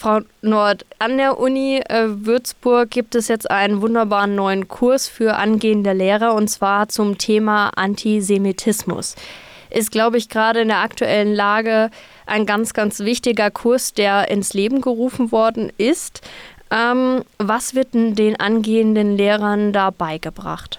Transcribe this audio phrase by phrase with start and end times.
[0.00, 5.36] Frau Nord, an der Uni äh, Würzburg gibt es jetzt einen wunderbaren neuen Kurs für
[5.36, 9.14] angehende Lehrer und zwar zum Thema Antisemitismus.
[9.68, 11.90] Ist, glaube ich, gerade in der aktuellen Lage
[12.24, 16.22] ein ganz, ganz wichtiger Kurs, der ins Leben gerufen worden ist.
[16.70, 20.78] Ähm, was wird denn den angehenden Lehrern da beigebracht?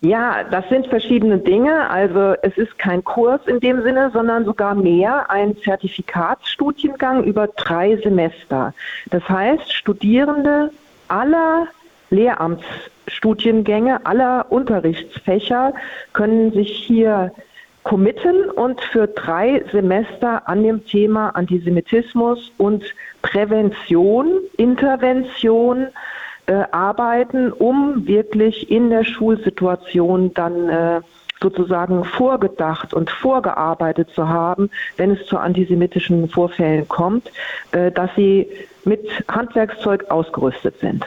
[0.00, 1.90] Ja, das sind verschiedene Dinge.
[1.90, 7.96] Also es ist kein Kurs in dem Sinne, sondern sogar mehr ein Zertifikatsstudiengang über drei
[7.96, 8.74] Semester.
[9.10, 10.70] Das heißt, Studierende
[11.08, 11.66] aller
[12.10, 15.74] Lehramtsstudiengänge, aller Unterrichtsfächer
[16.12, 17.32] können sich hier
[17.82, 22.84] committen und für drei Semester an dem Thema Antisemitismus und
[23.22, 25.88] Prävention, Intervention,
[26.48, 31.00] äh, arbeiten, um wirklich in der Schulsituation dann äh,
[31.40, 37.30] sozusagen vorgedacht und vorgearbeitet zu haben, wenn es zu antisemitischen Vorfällen kommt,
[37.72, 38.48] äh, dass sie
[38.84, 41.04] mit Handwerkszeug ausgerüstet sind.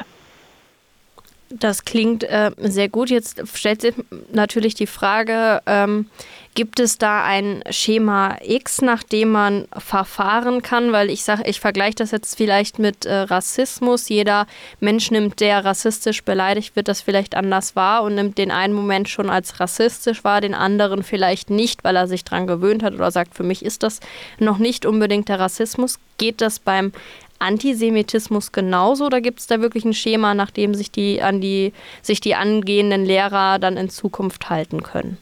[1.50, 3.10] Das klingt äh, sehr gut.
[3.10, 3.96] Jetzt stellt sich
[4.32, 6.06] natürlich die Frage, ähm,
[6.54, 10.92] gibt es da ein Schema X, nach dem man verfahren kann?
[10.92, 14.10] Weil ich sage, ich vergleiche das jetzt vielleicht mit äh, Rassismus.
[14.10, 14.48] Jeder
[14.80, 19.10] Mensch nimmt, der rassistisch beleidigt wird, das vielleicht anders wahr und nimmt den einen Moment
[19.10, 23.12] schon als rassistisch wahr, den anderen vielleicht nicht, weil er sich daran gewöhnt hat oder
[23.12, 24.00] sagt, für mich ist das
[24.40, 26.00] noch nicht unbedingt der Rassismus.
[26.18, 26.92] Geht das beim
[27.40, 31.74] Antisemitismus genauso oder gibt es da wirklich ein Schema, nach dem sich die, an die,
[32.02, 35.18] sich die angehenden Lehrer dann in Zukunft halten können?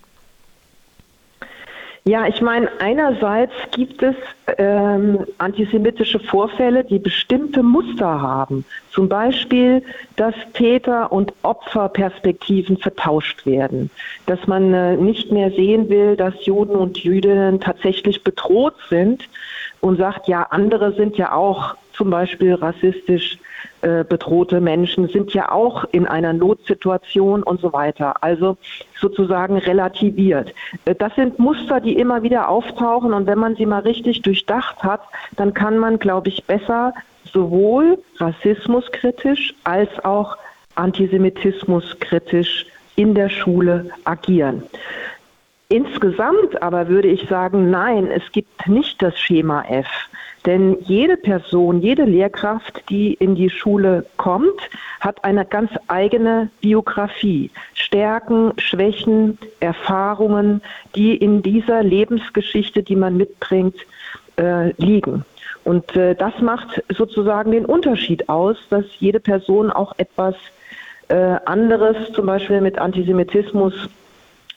[2.10, 4.16] Ja, ich meine, einerseits gibt es
[4.58, 8.66] ähm, antisemitische Vorfälle, die bestimmte Muster haben.
[8.90, 9.84] Zum Beispiel,
[10.16, 13.92] dass Täter- und Opferperspektiven vertauscht werden.
[14.26, 19.30] Dass man äh, nicht mehr sehen will, dass Juden und Jüdinnen tatsächlich bedroht sind
[19.80, 23.38] und sagt, ja, andere sind ja auch zum Beispiel rassistisch
[23.82, 28.24] äh, bedrohte Menschen sind ja auch in einer Notsituation und so weiter.
[28.24, 28.58] Also
[29.00, 30.54] sozusagen relativiert.
[30.86, 34.84] Äh, das sind Muster, die immer wieder auftauchen und wenn man sie mal richtig durchdacht
[34.84, 35.02] hat,
[35.38, 36.94] dann kann man, glaube ich, besser
[37.32, 40.38] sowohl rassismuskritisch als auch
[40.76, 44.64] antisemitismuskritisch in der Schule agieren.
[45.70, 49.88] Insgesamt aber würde ich sagen, nein, es gibt nicht das Schema F.
[50.46, 54.60] Denn jede Person, jede Lehrkraft, die in die Schule kommt,
[55.00, 57.52] hat eine ganz eigene Biografie.
[57.74, 60.62] Stärken, Schwächen, Erfahrungen,
[60.96, 63.76] die in dieser Lebensgeschichte, die man mitbringt,
[64.38, 65.26] äh, liegen.
[65.66, 70.36] Und äh, das macht sozusagen den Unterschied aus, dass jede Person auch etwas
[71.10, 73.74] äh, anderes, zum Beispiel mit Antisemitismus,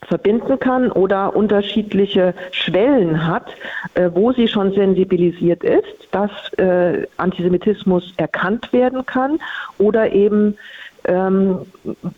[0.06, 3.46] verbinden kann oder unterschiedliche Schwellen hat,
[3.94, 9.38] äh, wo sie schon sensibilisiert ist, dass äh, Antisemitismus erkannt werden kann
[9.78, 10.56] oder eben
[11.04, 11.66] ähm,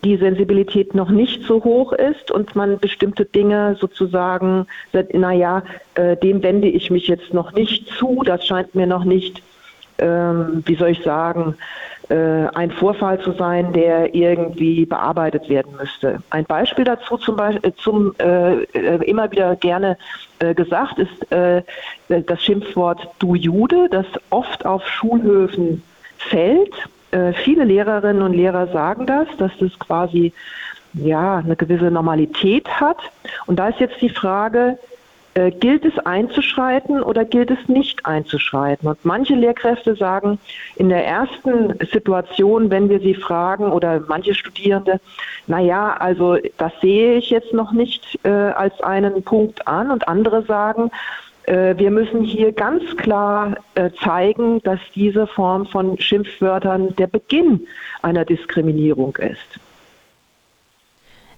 [0.05, 4.67] die Sensibilität noch nicht so hoch ist und man bestimmte Dinge sozusagen,
[5.13, 5.63] naja,
[5.95, 9.43] äh, dem wende ich mich jetzt noch nicht zu, das scheint mir noch nicht,
[9.99, 11.55] ähm, wie soll ich sagen,
[12.11, 16.23] ein Vorfall zu sein, der irgendwie bearbeitet werden müsste.
[16.31, 19.97] Ein Beispiel dazu zum Beispiel äh, zum äh, äh, immer wieder gerne
[20.39, 21.63] äh, gesagt ist äh,
[22.09, 25.83] das Schimpfwort du Jude, das oft auf Schulhöfen
[26.19, 26.75] fällt.
[27.45, 30.33] viele Lehrerinnen und Lehrer sagen das, dass das quasi
[30.95, 32.99] ja eine gewisse Normalität hat.
[33.47, 34.79] Und da ist jetzt die Frage,
[35.35, 38.89] äh, gilt es einzuschreiten oder gilt es nicht einzuschreiten?
[38.89, 40.39] Und manche Lehrkräfte sagen,
[40.77, 45.01] in der ersten Situation, wenn wir sie fragen oder manche Studierende,
[45.47, 50.09] na ja, also das sehe ich jetzt noch nicht äh, als einen Punkt an und
[50.09, 50.91] andere sagen,
[51.47, 57.67] äh, wir müssen hier ganz klar äh, zeigen, dass diese Form von Schimpfwörtern der Beginn
[58.03, 59.61] einer Diskriminierung ist.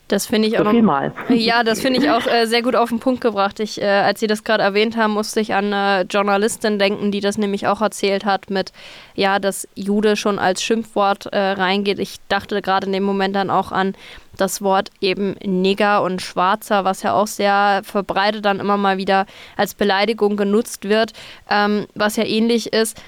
[0.09, 0.71] Das finde ich auch.
[0.71, 1.13] So mal.
[1.31, 3.59] Ja, das finde ich auch äh, sehr gut auf den Punkt gebracht.
[3.59, 7.21] Ich, äh, als Sie das gerade erwähnt haben, musste ich an eine Journalistin denken, die
[7.21, 8.73] das nämlich auch erzählt hat mit,
[9.17, 11.99] ja, dass Jude schon als Schimpfwort äh, reingeht.
[11.99, 13.95] Ich dachte gerade in dem Moment dann auch an
[14.37, 19.27] das Wort eben Nigger und Schwarzer, was ja auch sehr verbreitet dann immer mal wieder
[19.57, 21.15] als Beleidigung genutzt wird,
[21.51, 23.01] ähm, was ja ähnlich ist.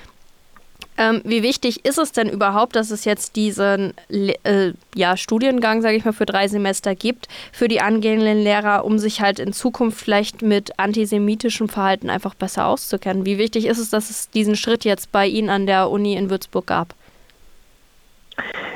[1.00, 5.97] Ähm, wie wichtig ist es denn überhaupt, dass es jetzt diesen äh, ja, Studiengang, sage
[5.97, 10.00] ich mal, für drei Semester gibt für die angehenden Lehrer, um sich halt in Zukunft
[10.00, 13.25] vielleicht mit antisemitischem Verhalten einfach besser auszukennen?
[13.25, 16.31] Wie wichtig ist es, dass es diesen Schritt jetzt bei Ihnen an der Uni in
[16.31, 16.95] Würzburg gab?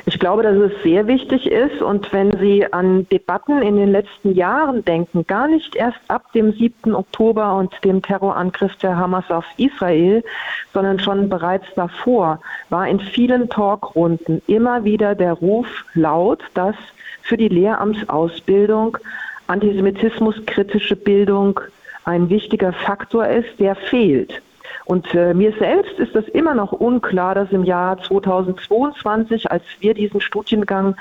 [0.05, 4.35] Ich glaube, dass es sehr wichtig ist und wenn Sie an Debatten in den letzten
[4.35, 6.93] Jahren denken, gar nicht erst ab dem 7.
[6.93, 10.21] Oktober und dem Terrorangriff der Hamas auf Israel,
[10.73, 16.75] sondern schon bereits davor, war in vielen Talkrunden immer wieder der Ruf laut, dass
[17.21, 18.97] für die Lehramtsausbildung
[19.47, 21.61] antisemitismuskritische Bildung
[22.03, 24.41] ein wichtiger Faktor ist, der fehlt.
[24.85, 29.93] Und äh, mir selbst ist das immer noch unklar, dass im Jahr 2022, als wir
[29.93, 30.95] diesen Studiengang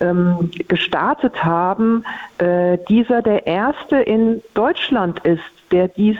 [0.00, 2.04] ähm, gestartet haben,
[2.38, 6.18] äh, dieser der erste in Deutschland ist, der dies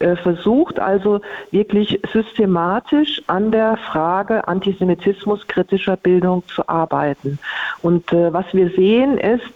[0.00, 7.38] äh, versucht, also wirklich systematisch an der Frage Antisemitismus kritischer Bildung zu arbeiten.
[7.82, 9.52] Und äh, was wir sehen ist,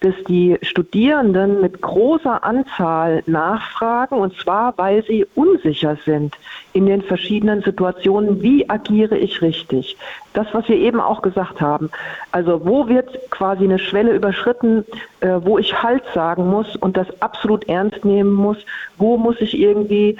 [0.00, 6.36] dass die Studierenden mit großer Anzahl nachfragen, und zwar, weil sie unsicher sind
[6.72, 9.96] in den verschiedenen Situationen, wie agiere ich richtig.
[10.32, 11.90] Das, was wir eben auch gesagt haben.
[12.32, 14.84] Also wo wird quasi eine Schwelle überschritten,
[15.20, 18.58] äh, wo ich Halt sagen muss und das absolut ernst nehmen muss,
[18.96, 20.16] wo muss ich irgendwie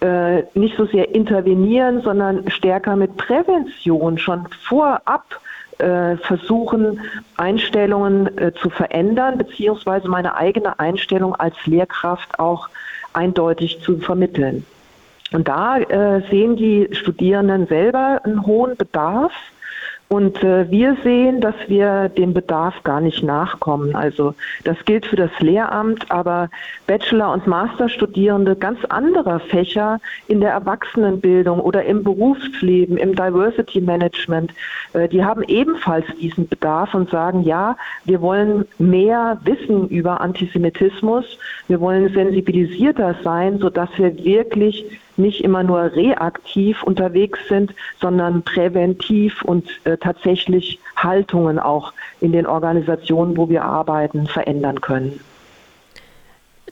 [0.00, 5.40] äh, nicht so sehr intervenieren, sondern stärker mit Prävention schon vorab
[5.78, 7.00] versuchen,
[7.36, 12.68] Einstellungen äh, zu verändern, beziehungsweise meine eigene Einstellung als Lehrkraft auch
[13.12, 14.66] eindeutig zu vermitteln.
[15.32, 19.32] Und da äh, sehen die Studierenden selber einen hohen Bedarf
[20.08, 23.94] und äh, wir sehen, dass wir dem Bedarf gar nicht nachkommen.
[23.94, 24.34] Also
[24.64, 26.48] das gilt für das Lehramt, aber
[26.86, 34.52] Bachelor- und Masterstudierende ganz anderer Fächer in der Erwachsenenbildung oder im Berufsleben, im Diversity Management,
[34.94, 37.76] äh, die haben ebenfalls diesen Bedarf und sagen, ja,
[38.06, 44.86] wir wollen mehr wissen über Antisemitismus, wir wollen sensibilisierter sein, sodass wir wirklich
[45.18, 52.46] nicht immer nur reaktiv unterwegs sind, sondern präventiv und äh, tatsächlich Haltungen auch in den
[52.46, 55.20] Organisationen, wo wir arbeiten, verändern können.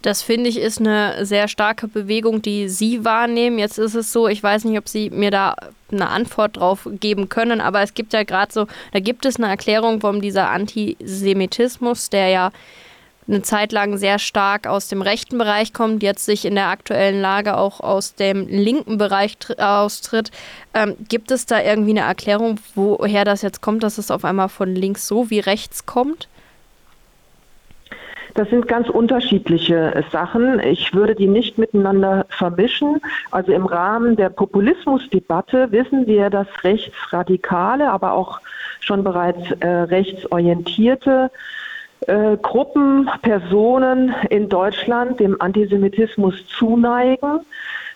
[0.02, 3.58] Das finde ich ist eine sehr starke Bewegung, die Sie wahrnehmen.
[3.58, 5.56] Jetzt ist es so, ich weiß nicht, ob Sie mir da
[5.90, 9.48] eine Antwort drauf geben können, aber es gibt ja gerade so, da gibt es eine
[9.48, 12.52] Erklärung, warum dieser Antisemitismus, der ja
[13.28, 17.20] eine Zeit lang sehr stark aus dem rechten Bereich kommt, jetzt sich in der aktuellen
[17.20, 20.30] Lage auch aus dem linken Bereich austritt.
[20.74, 24.48] Ähm, gibt es da irgendwie eine Erklärung, woher das jetzt kommt, dass es auf einmal
[24.48, 26.28] von links so wie rechts kommt?
[28.34, 30.60] Das sind ganz unterschiedliche Sachen.
[30.60, 33.00] Ich würde die nicht miteinander vermischen.
[33.30, 38.40] Also im Rahmen der Populismusdebatte wissen wir, dass rechtsradikale, aber auch
[38.80, 41.30] schon bereits äh, rechtsorientierte
[42.06, 47.40] äh, Gruppen, Personen in Deutschland dem Antisemitismus zuneigen.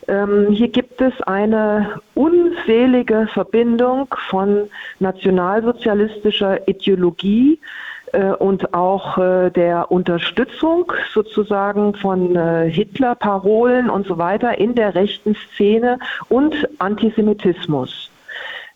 [0.08, 4.68] Ähm, hier gibt es eine unselige Verbindung von
[4.98, 7.60] nationalsozialistischer Ideologie
[8.12, 14.94] äh, und auch äh, der Unterstützung sozusagen von äh, Hitler-Parolen und so weiter in der
[14.94, 15.98] rechten Szene
[16.28, 18.10] und Antisemitismus.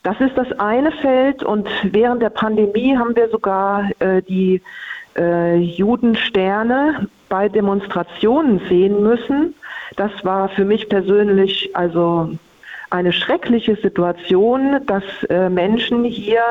[0.04, 4.60] Das ist das eine Feld und während der Pandemie haben wir sogar äh, die
[5.16, 9.54] äh, Judensterne bei Demonstrationen sehen müssen.
[9.96, 12.30] Das war für mich persönlich also
[12.90, 16.42] eine schreckliche Situation, dass äh, Menschen hier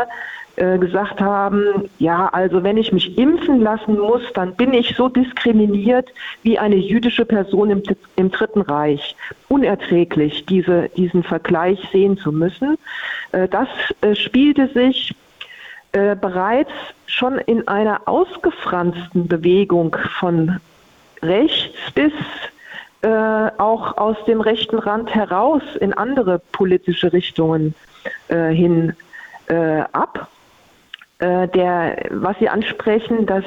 [0.56, 5.10] äh, gesagt haben, ja, also wenn ich mich impfen lassen muss, dann bin ich so
[5.10, 6.10] diskriminiert
[6.44, 7.84] wie eine jüdische Person im,
[8.18, 9.16] im Dritten Reich.
[9.50, 12.78] Unerträglich, diese, diesen Vergleich sehen zu müssen.
[13.32, 13.68] Äh, das
[14.02, 15.16] äh, spielte sich
[15.94, 16.72] äh, bereits
[17.06, 20.60] schon in einer ausgefransten Bewegung von
[21.22, 22.12] rechts bis
[23.04, 23.08] äh,
[23.58, 27.76] auch aus dem rechten Rand heraus in andere politische Richtungen
[28.30, 28.94] äh, hin
[29.48, 30.30] äh, ab.
[31.20, 33.46] Äh, der, was Sie ansprechen, dass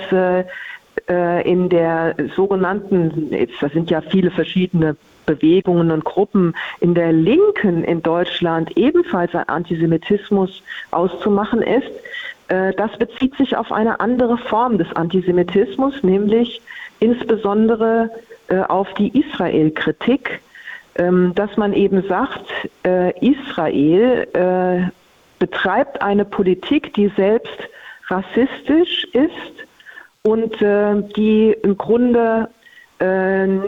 [1.45, 8.03] in der sogenannten, das sind ja viele verschiedene Bewegungen und Gruppen in der Linken in
[8.03, 11.91] Deutschland ebenfalls ein Antisemitismus auszumachen ist,
[12.49, 16.61] das bezieht sich auf eine andere Form des Antisemitismus, nämlich
[17.01, 18.11] insbesondere
[18.49, 20.41] äh, auf die Israel-Kritik,
[20.97, 22.45] ähm, dass man eben sagt,
[22.85, 24.93] äh, Israel
[25.39, 27.59] betreibt eine Politik, die selbst
[28.09, 29.67] rassistisch ist
[30.23, 32.49] und die im Grunde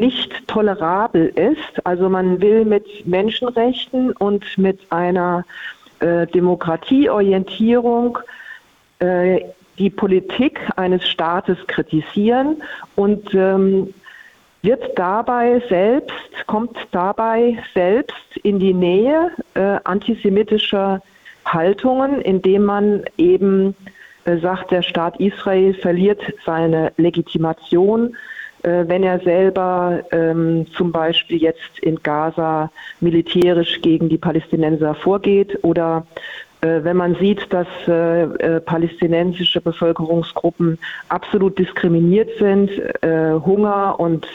[0.01, 1.85] nicht tolerabel ist.
[1.85, 5.45] Also man will mit Menschenrechten und mit einer
[6.01, 8.19] Demokratieorientierung
[8.99, 9.41] äh,
[9.79, 12.63] die Politik eines Staates kritisieren
[12.97, 13.95] und ähm,
[14.63, 21.01] wird dabei selbst, kommt dabei selbst in die Nähe äh, antisemitischer
[21.45, 23.75] Haltungen, indem man eben
[24.25, 28.17] äh, sagt, der Staat Israel verliert seine Legitimation,
[28.63, 35.59] äh, wenn er selber ähm, zum Beispiel jetzt in Gaza militärisch gegen die Palästinenser vorgeht
[35.63, 36.07] oder
[36.61, 42.71] wenn man sieht, dass äh, äh, palästinensische Bevölkerungsgruppen absolut diskriminiert sind,
[43.03, 44.27] äh, Hunger und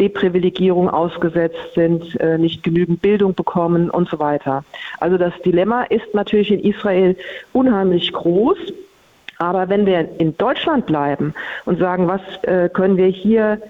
[0.00, 4.64] Deprivilegierung ausgesetzt sind, äh, nicht genügend Bildung bekommen und so weiter.
[4.98, 7.16] Also das Dilemma ist natürlich in Israel
[7.52, 8.58] unheimlich groß.
[9.38, 11.34] Aber wenn wir in Deutschland bleiben
[11.66, 13.60] und sagen, was äh, können wir hier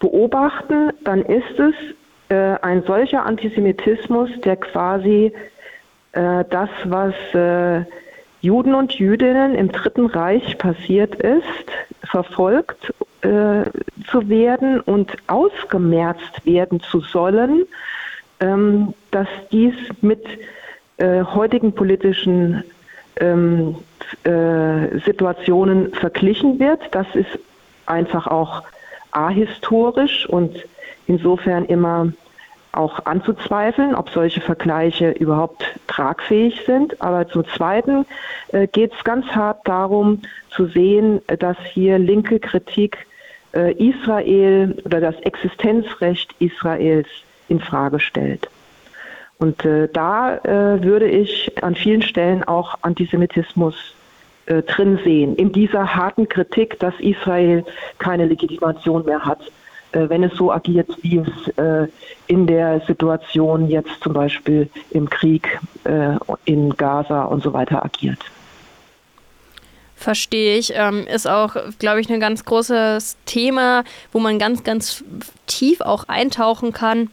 [0.00, 1.74] beobachten, dann ist es
[2.30, 5.32] äh, ein solcher Antisemitismus, der quasi
[6.14, 7.84] äh, das, was äh,
[8.40, 11.66] Juden und Jüdinnen im Dritten Reich passiert ist,
[12.04, 12.92] verfolgt
[13.22, 13.64] äh,
[14.10, 17.64] zu werden und ausgemerzt werden zu sollen,
[18.40, 20.24] ähm, dass dies mit
[20.98, 22.64] äh, heutigen politischen
[23.16, 23.76] ähm,
[24.24, 26.80] äh, Situationen verglichen wird.
[26.90, 27.38] Das ist
[27.86, 28.62] einfach auch
[29.12, 30.56] ahistorisch und
[31.06, 32.12] insofern immer
[32.76, 37.00] auch anzuzweifeln, ob solche Vergleiche überhaupt tragfähig sind.
[37.00, 38.06] Aber zum Zweiten
[38.52, 43.06] äh, geht es ganz hart darum zu sehen, dass hier linke Kritik
[43.54, 47.08] äh, Israel oder das Existenzrecht Israels
[47.48, 48.48] in Frage stellt.
[49.38, 53.74] Und äh, da äh, würde ich an vielen Stellen auch Antisemitismus
[54.46, 57.64] äh, drin sehen, in dieser harten Kritik, dass Israel
[57.98, 59.63] keine Legitimation mehr hat äh,
[60.08, 61.88] wenn es so agiert, wie es äh,
[62.26, 68.18] in der Situation jetzt zum Beispiel im Krieg äh, in Gaza und so weiter agiert.
[69.96, 70.72] Verstehe ich.
[70.74, 75.02] Ähm, ist auch, glaube ich, ein ganz großes Thema, wo man ganz, ganz
[75.46, 77.10] tief auch eintauchen kann.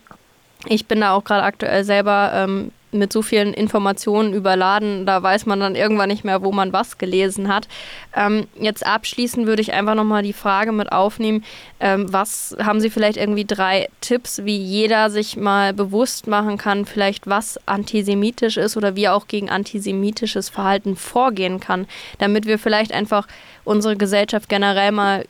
[0.66, 5.46] Ich bin da auch gerade aktuell selber ähm, mit so vielen Informationen überladen, da weiß
[5.46, 7.68] man dann irgendwann nicht mehr, wo man was gelesen hat.
[8.16, 11.44] Ähm, jetzt abschließend würde ich einfach nochmal die Frage mit aufnehmen,
[11.80, 16.86] ähm, was haben Sie vielleicht irgendwie drei Tipps, wie jeder sich mal bewusst machen kann,
[16.86, 21.88] vielleicht was antisemitisch ist oder wie er auch gegen antisemitisches Verhalten vorgehen kann,
[22.20, 23.28] damit wir vielleicht einfach
[23.64, 25.26] unsere Gesellschaft generell mal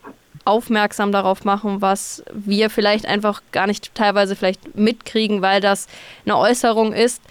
[0.45, 5.87] aufmerksam darauf machen, was wir vielleicht einfach gar nicht teilweise vielleicht mitkriegen, weil das
[6.25, 7.21] eine Äußerung ist,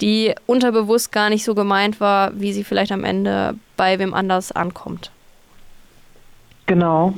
[0.00, 4.52] die unterbewusst gar nicht so gemeint war, wie sie vielleicht am Ende bei wem anders
[4.52, 5.10] ankommt.
[6.66, 7.14] Genau.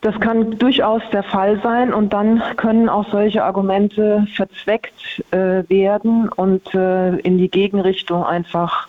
[0.00, 6.28] Das kann durchaus der Fall sein und dann können auch solche Argumente verzweckt äh, werden
[6.28, 8.86] und äh, in die Gegenrichtung einfach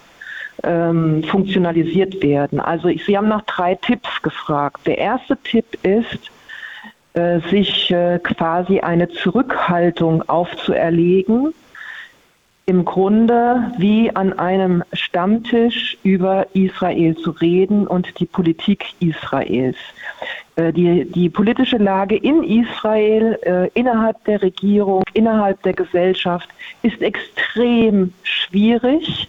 [0.63, 2.59] ähm, funktionalisiert werden.
[2.59, 4.85] Also ich, Sie haben nach drei Tipps gefragt.
[4.85, 6.29] Der erste Tipp ist,
[7.13, 11.55] äh, sich äh, quasi eine Zurückhaltung aufzuerlegen,
[12.69, 19.75] im Grunde wie an einem Stammtisch über Israel zu reden und die Politik Israels.
[20.55, 26.47] Äh, die, die politische Lage in Israel, äh, innerhalb der Regierung, innerhalb der Gesellschaft
[26.83, 29.27] ist extrem schwierig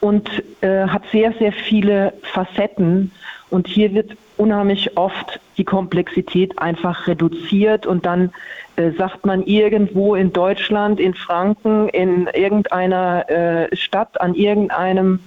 [0.00, 0.28] und
[0.60, 3.12] äh, hat sehr, sehr viele Facetten.
[3.50, 8.32] Und hier wird unheimlich oft die Komplexität einfach reduziert und dann
[8.76, 15.20] äh, sagt man irgendwo in Deutschland, in Franken, in irgendeiner äh, Stadt, an irgendeinem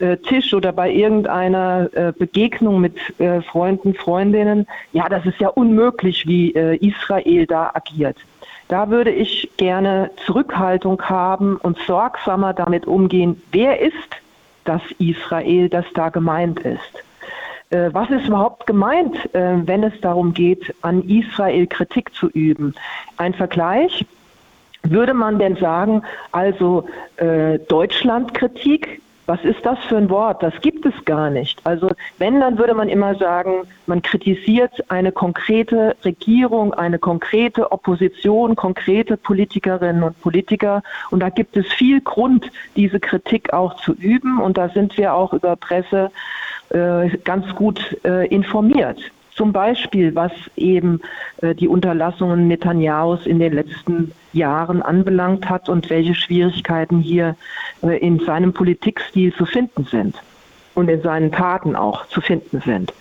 [0.00, 5.48] äh, Tisch oder bei irgendeiner äh, Begegnung mit äh, Freunden, Freundinnen, ja, das ist ja
[5.48, 8.18] unmöglich, wie äh, Israel da agiert.
[8.68, 13.94] Da würde ich gerne Zurückhaltung haben und sorgsamer damit umgehen, wer ist
[14.64, 17.04] das Israel, das da gemeint ist.
[17.70, 22.74] Äh, was ist überhaupt gemeint, äh, wenn es darum geht, an Israel Kritik zu üben?
[23.16, 24.04] Ein Vergleich.
[24.82, 30.44] Würde man denn sagen, also äh, Deutschlandkritik, was ist das für ein Wort?
[30.44, 31.60] Das gibt es gar nicht.
[31.64, 38.54] Also wenn, dann würde man immer sagen, man kritisiert eine konkrete Regierung, eine konkrete Opposition,
[38.54, 40.82] konkrete Politikerinnen und Politiker.
[41.10, 44.40] Und da gibt es viel Grund, diese Kritik auch zu üben.
[44.40, 46.12] Und da sind wir auch über Presse
[47.24, 48.98] ganz gut äh, informiert.
[49.36, 51.00] Zum Beispiel, was eben
[51.42, 57.36] äh, die Unterlassungen Netanyahus in den letzten Jahren anbelangt hat und welche Schwierigkeiten hier
[57.82, 60.16] äh, in seinem Politikstil zu finden sind
[60.74, 62.94] und in seinen Taten auch zu finden sind.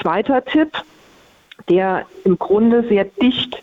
[0.00, 0.72] Zweiter Tipp,
[1.68, 3.62] der im Grunde sehr dicht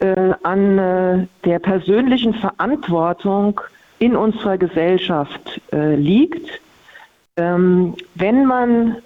[0.00, 3.58] äh, an äh, der persönlichen Verantwortung
[4.00, 6.60] in unserer Gesellschaft äh, liegt
[7.36, 8.96] ähm, wenn man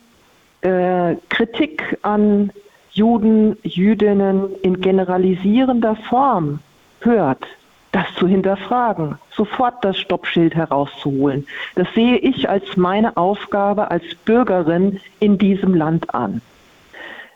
[0.61, 2.51] äh, Kritik an
[2.91, 6.61] Juden, Jüdinnen in generalisierender Form
[7.01, 7.47] hört,
[7.93, 11.47] das zu hinterfragen, sofort das Stoppschild herauszuholen.
[11.75, 16.43] Das sehe ich als meine Aufgabe als Bürgerin in diesem Land an.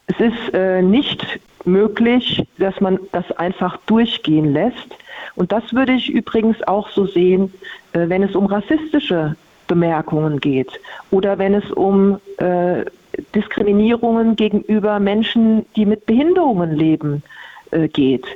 [0.08, 4.98] Es ist äh, nicht möglich, dass man das einfach durchgehen lässt.
[5.36, 7.54] Und das würde ich übrigens auch so sehen,
[7.92, 9.36] äh, wenn es um rassistische
[9.72, 12.84] Bemerkungen geht oder wenn es um äh,
[13.34, 17.22] Diskriminierungen gegenüber Menschen, die mit Behinderungen leben,
[17.70, 18.26] äh, geht.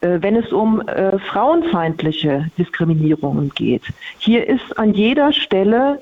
[0.00, 3.82] Äh, wenn es um äh, frauenfeindliche Diskriminierungen geht.
[4.18, 6.00] Hier ist an jeder Stelle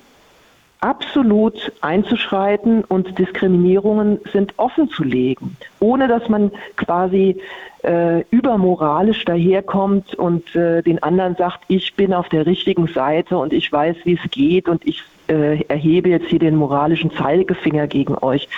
[0.80, 7.40] absolut einzuschreiten und Diskriminierungen sind offen zu legen, ohne dass man quasi
[7.82, 13.52] äh, übermoralisch daherkommt und äh, den anderen sagt, ich bin auf der richtigen Seite und
[13.52, 18.16] ich weiß, wie es geht und ich äh, erhebe jetzt hier den moralischen Zeigefinger gegen
[18.18, 18.49] euch.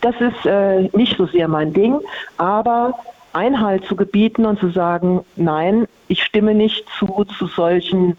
[0.00, 1.98] Das ist äh, nicht so sehr mein Ding,
[2.36, 2.94] aber
[3.32, 8.16] Einhalt zu gebieten und zu sagen, nein, ich stimme nicht zu, zu solchen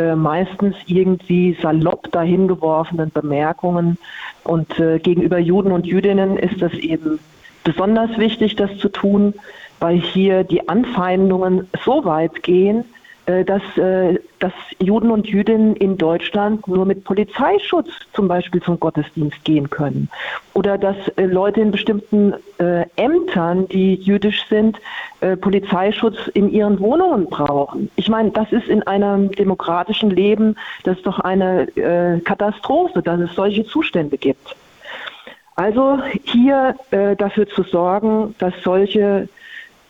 [0.00, 3.98] äh, meistens irgendwie salopp dahingeworfenen Bemerkungen.
[4.44, 7.18] Und äh, gegenüber Juden und Jüdinnen ist das eben
[7.64, 9.34] besonders wichtig, das zu tun,
[9.78, 12.84] weil hier die Anfeindungen so weit gehen,
[13.26, 19.44] dass, äh, dass Juden und Jüdinnen in Deutschland nur mit Polizeischutz zum Beispiel zum Gottesdienst
[19.44, 20.08] gehen können.
[20.54, 22.34] Oder dass äh, Leute in bestimmten
[22.96, 24.78] Ämtern, die jüdisch sind,
[25.40, 27.90] Polizeischutz in ihren Wohnungen brauchen.
[27.96, 33.34] Ich meine, das ist in einem demokratischen Leben, das ist doch eine Katastrophe, dass es
[33.34, 34.54] solche Zustände gibt.
[35.56, 39.30] Also hier dafür zu sorgen, dass solche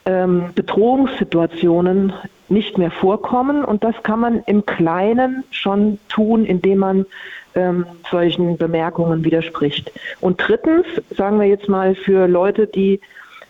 [0.07, 2.13] ähm, Bedrohungssituationen
[2.49, 3.65] nicht mehr vorkommen.
[3.65, 7.07] Und das kann man im Kleinen schon tun, indem man
[7.55, 9.93] ähm, solchen Bemerkungen widerspricht.
[10.21, 13.01] Und drittens, sagen wir jetzt mal für Leute, die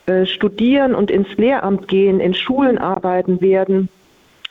[0.07, 3.89] äh, studieren und ins Lehramt gehen, in Schulen arbeiten werden,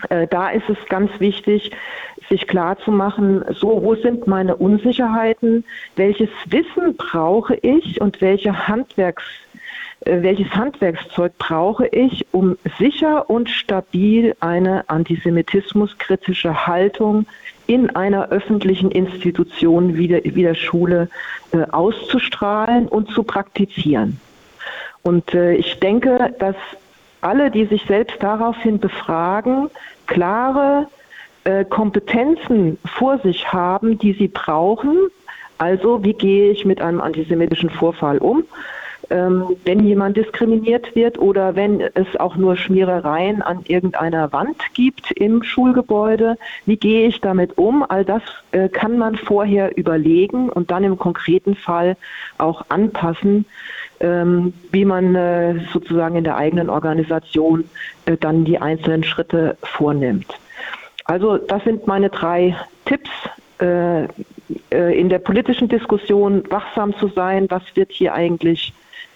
[0.10, 1.72] äh, da ist es ganz wichtig,
[2.30, 5.66] sich klar zu machen, so, wo sind meine Unsicherheiten,
[5.96, 9.24] welches Wissen brauche ich und welche Handwerks
[10.06, 17.26] welches Handwerkszeug brauche ich, um sicher und stabil eine antisemitismuskritische Haltung
[17.68, 21.10] in einer öffentlichen Institution wie der, wie der Schule
[21.52, 24.20] äh, auszustrahlen und zu praktizieren.
[25.04, 26.56] Und äh, ich denke, dass
[27.22, 29.70] alle, die sich selbst daraufhin befragen,
[30.08, 30.88] klare
[31.44, 34.98] äh, Kompetenzen vor sich haben, die sie brauchen.
[35.58, 38.46] Also, wie gehe ich mit einem antisemitischen Vorfall um?
[39.10, 45.12] Ähm, wenn jemand diskriminiert wird oder wenn es auch nur Schmierereien an irgendeiner Wand gibt
[45.12, 46.38] im Schulgebäude.
[46.66, 47.84] Wie gehe ich damit um?
[47.88, 51.98] All das äh, kann man vorher überlegen und dann im konkreten Fall
[52.38, 53.46] auch anpassen,
[54.00, 57.68] ähm, wie man äh, sozusagen in der eigenen Organisation
[58.06, 60.28] äh, dann die einzelnen Schritte vornimmt.
[61.06, 63.10] Also das sind meine drei Tipps
[63.60, 68.72] in der politischen Diskussion wachsam zu sein, was wird hier eigentlich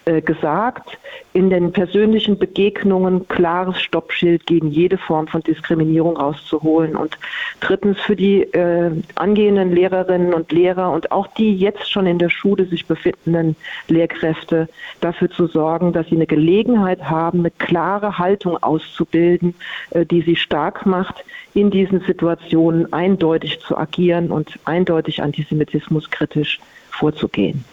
[0.06, 0.98] gesagt,
[1.34, 7.18] in den persönlichen Begegnungen klares Stoppschild gegen jede Form von Diskriminierung rauszuholen und
[7.60, 12.30] drittens für die äh, angehenden Lehrerinnen und Lehrer und auch die jetzt schon in der
[12.30, 13.56] Schule sich befindenden
[13.88, 14.68] Lehrkräfte
[15.02, 19.56] dafür zu sorgen, dass sie eine Gelegenheit haben, eine klare Haltung auszubilden,
[19.92, 27.63] äh, die sie stark macht, in diesen Situationen eindeutig zu agieren und eindeutig antisemitismuskritisch vorzugehen.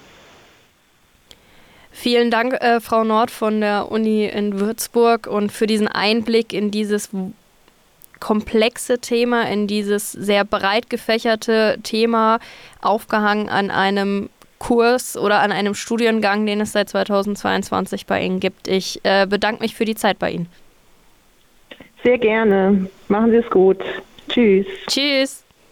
[1.93, 6.71] Vielen Dank, äh, Frau Nord von der Uni in Würzburg und für diesen Einblick in
[6.71, 7.11] dieses
[8.21, 12.39] komplexe Thema, in dieses sehr breit gefächerte Thema,
[12.81, 18.69] aufgehangen an einem Kurs oder an einem Studiengang, den es seit 2022 bei Ihnen gibt.
[18.69, 20.49] Ich äh, bedanke mich für die Zeit bei Ihnen.
[22.05, 22.89] Sehr gerne.
[23.09, 23.79] Machen Sie es gut.
[24.29, 24.67] Tschüss.
[24.87, 25.45] Tschüss.